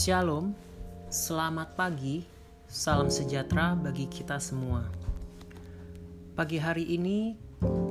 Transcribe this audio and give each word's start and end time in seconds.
Shalom, 0.00 0.56
selamat 1.12 1.76
pagi, 1.76 2.24
salam 2.64 3.12
sejahtera 3.12 3.76
bagi 3.76 4.08
kita 4.08 4.40
semua. 4.40 4.80
Pagi 6.32 6.56
hari 6.56 6.88
ini, 6.96 7.36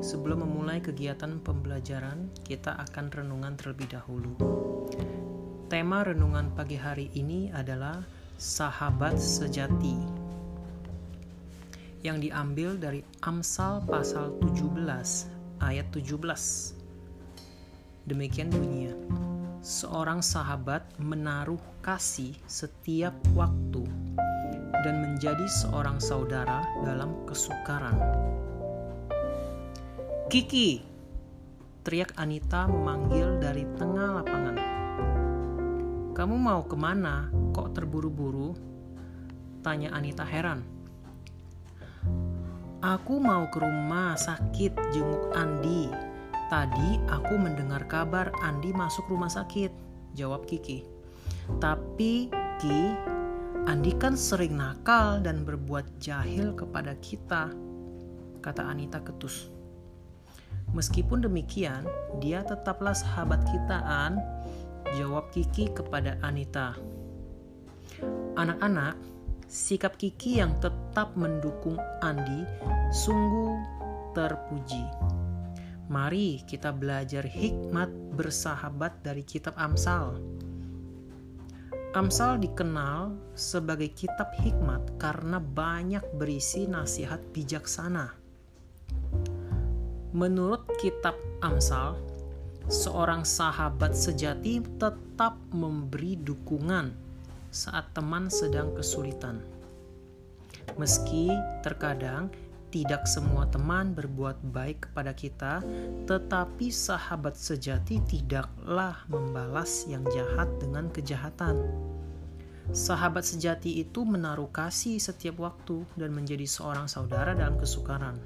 sebelum 0.02 0.42
memulai 0.42 0.82
kegiatan 0.82 1.38
pembelajaran, 1.38 2.34
kita 2.50 2.82
akan 2.82 3.14
renungan 3.14 3.54
terlebih 3.62 3.94
dahulu. 3.94 4.34
Tema 5.70 6.02
renungan 6.02 6.50
pagi 6.58 6.82
hari 6.82 7.14
ini 7.14 7.54
adalah 7.54 8.02
sahabat 8.41 9.21
sejati 9.21 9.94
yang 12.02 12.18
diambil 12.18 12.73
dari 12.73 13.05
Amsal 13.21 13.86
pasal 13.86 14.34
17 14.41 15.30
ayat 15.62 15.86
17. 15.94 16.73
Demikian 18.10 18.49
bunyinya 18.49 19.29
seorang 19.59 20.23
sahabat 20.23 20.88
menaruh 21.04 21.59
kasih 21.84 22.31
setiap 22.48 23.12
waktu 23.36 23.84
dan 24.88 25.04
menjadi 25.04 25.44
seorang 25.48 25.99
saudara 25.99 26.63
dalam 26.88 27.12
kesukaran. 27.27 27.99
Kiki, 30.32 30.80
teriak 31.84 32.16
Anita 32.16 32.72
memanggil 32.72 33.35
dari 33.44 33.68
tengah 33.76 34.23
lapangan. 34.23 34.58
Kamu 36.16 36.35
mau 36.40 36.63
ke 36.63 36.76
mana? 36.80 37.27
Kok 37.52 37.76
terburu-buru? 37.76 38.55
Tanya 39.60 39.91
Anita 39.91 40.23
heran. 40.23 40.63
Aku 42.80 43.20
mau 43.20 43.52
ke 43.52 43.60
rumah 43.60 44.16
sakit 44.16 44.96
jenguk 44.96 45.35
Andi, 45.35 45.91
Tadi 46.49 46.98
aku 47.05 47.38
mendengar 47.38 47.85
kabar 47.85 48.34
Andi 48.41 48.73
masuk 48.73 49.05
rumah 49.05 49.30
sakit, 49.30 49.70
jawab 50.18 50.49
Kiki. 50.49 50.82
Tapi 51.62 52.34
Ki, 52.57 52.82
Andi 53.70 53.93
kan 54.01 54.18
sering 54.18 54.57
nakal 54.57 55.21
dan 55.21 55.46
berbuat 55.46 56.01
jahil 56.01 56.57
kepada 56.57 56.98
kita, 57.05 57.54
kata 58.41 58.65
Anita 58.65 58.98
ketus. 58.98 59.54
Meskipun 60.74 61.21
demikian, 61.21 61.85
dia 62.18 62.41
tetaplah 62.41 62.98
sahabat 62.98 63.46
kita, 63.46 63.85
An, 63.85 64.18
jawab 64.97 65.29
Kiki 65.29 65.69
kepada 65.69 66.18
Anita. 66.25 66.74
Anak-anak, 68.41 68.97
sikap 69.46 70.02
Kiki 70.02 70.41
yang 70.41 70.57
tetap 70.57 71.13
mendukung 71.13 71.78
Andi 72.02 72.41
sungguh 72.90 73.53
terpuji. 74.18 75.19
Mari 75.90 76.45
kita 76.45 76.69
belajar 76.69 77.25
hikmat 77.25 77.90
bersahabat 78.13 79.01
dari 79.01 79.25
kitab 79.25 79.57
Amsal. 79.57 80.22
Amsal 81.97 82.38
dikenal 82.38 83.18
sebagai 83.34 83.90
kitab 83.97 84.29
hikmat 84.38 84.85
karena 85.01 85.41
banyak 85.41 86.06
berisi 86.13 86.69
nasihat 86.69 87.18
bijaksana. 87.34 88.13
Menurut 90.13 90.69
kitab 90.78 91.18
Amsal, 91.41 91.97
seorang 92.69 93.25
sahabat 93.25 93.97
sejati 93.97 94.62
tetap 94.78 95.41
memberi 95.50 96.13
dukungan 96.22 96.94
saat 97.50 97.90
teman 97.97 98.29
sedang 98.29 98.78
kesulitan. 98.78 99.41
Meski 100.78 101.34
terkadang 101.66 102.29
tidak 102.69 103.09
semua 103.09 103.50
teman 103.50 103.97
berbuat 103.97 104.41
baik 104.53 104.89
kepada 104.89 105.13
kita, 105.17 105.66
tetapi 106.06 106.69
sahabat 106.69 107.34
sejati 107.34 107.97
tidaklah 108.06 109.06
membalas 109.09 109.89
yang 109.89 110.06
jahat 110.13 110.47
dengan 110.62 110.90
kejahatan. 110.94 111.66
Sahabat 112.69 113.25
sejati 113.25 113.81
itu 113.81 114.06
menaruh 114.06 114.53
kasih 114.53 115.02
setiap 115.02 115.41
waktu 115.41 115.81
dan 115.97 116.13
menjadi 116.13 116.46
seorang 116.46 116.85
saudara 116.85 117.34
dalam 117.34 117.58
kesukaran. 117.58 118.22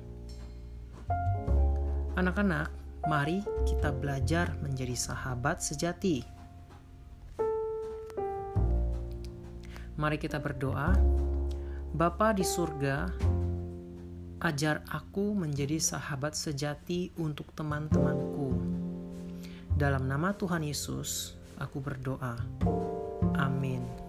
Anak-anak, 2.19 2.67
mari 3.07 3.39
kita 3.63 3.95
belajar 3.95 4.51
menjadi 4.59 4.99
sahabat 4.99 5.63
sejati. 5.63 6.27
Mari 9.95 10.19
kita 10.19 10.43
berdoa. 10.43 10.91
Bapa 11.93 12.33
di 12.33 12.41
surga, 12.41 13.05
Ajar 14.43 14.83
aku 14.91 15.31
menjadi 15.31 15.79
sahabat 15.79 16.35
sejati 16.35 17.15
untuk 17.15 17.55
teman-temanku. 17.55 18.51
Dalam 19.71 20.03
nama 20.03 20.35
Tuhan 20.35 20.67
Yesus, 20.67 21.39
aku 21.55 21.79
berdoa. 21.79 22.35
Amin. 23.39 24.02